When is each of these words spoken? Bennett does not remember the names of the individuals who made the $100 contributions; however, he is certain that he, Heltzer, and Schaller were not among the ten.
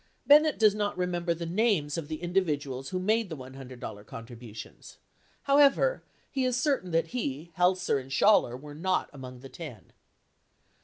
Bennett 0.25 0.57
does 0.57 0.73
not 0.73 0.97
remember 0.97 1.35
the 1.35 1.45
names 1.45 1.95
of 1.95 2.07
the 2.07 2.23
individuals 2.23 2.89
who 2.89 2.97
made 2.97 3.29
the 3.29 3.37
$100 3.37 4.03
contributions; 4.07 4.97
however, 5.43 6.01
he 6.31 6.43
is 6.43 6.59
certain 6.59 6.89
that 6.89 7.09
he, 7.09 7.51
Heltzer, 7.55 7.99
and 7.99 8.09
Schaller 8.09 8.59
were 8.59 8.73
not 8.73 9.11
among 9.13 9.41
the 9.41 9.49
ten. 9.49 9.93